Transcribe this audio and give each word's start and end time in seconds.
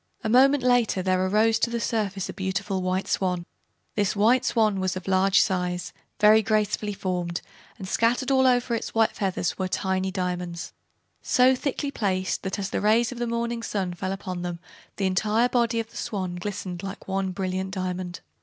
A 0.23 0.29
moment 0.29 0.63
later 0.63 1.03
there 1.03 1.23
arose 1.23 1.59
to 1.59 1.69
the 1.69 1.79
surface 1.79 2.27
a 2.27 2.33
beautiful 2.33 2.81
White 2.81 3.07
Swan. 3.07 3.45
This 3.93 4.15
Swan 4.41 4.79
was 4.79 4.95
of 4.95 5.07
large 5.07 5.39
size, 5.39 5.93
very 6.19 6.41
gracefully 6.41 6.91
formed, 6.93 7.41
and 7.77 7.87
scattered 7.87 8.31
all 8.31 8.47
over 8.47 8.73
its 8.73 8.95
white 8.95 9.11
feathers 9.11 9.59
were 9.59 9.67
tiny 9.67 10.09
diamonds, 10.09 10.73
so 11.21 11.53
thickly 11.53 11.91
placed 11.91 12.41
that 12.41 12.57
as 12.57 12.71
the 12.71 12.81
rays 12.81 13.11
of 13.11 13.19
the 13.19 13.27
morning 13.27 13.61
sun 13.61 13.93
fell 13.93 14.11
upon 14.11 14.41
them 14.41 14.57
the 14.95 15.05
entire 15.05 15.47
body 15.47 15.79
of 15.79 15.91
the 15.91 15.97
Swan 15.97 16.33
glistened 16.33 16.81
like 16.81 17.07
one 17.07 17.29
brilliant 17.29 17.69
diamond. 17.69 18.21